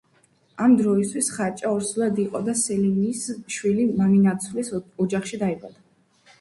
ამ 0.67 0.71
დროისთვის, 0.77 1.29
ხარჭა 1.35 1.73
ორსულად 1.73 2.23
იყო 2.25 2.41
და 2.49 2.57
სელიმის 2.63 3.23
შვილი 3.59 3.87
მამინაცვლის 4.03 4.75
ოჯახში 5.07 5.45
დაიბადა. 5.47 5.83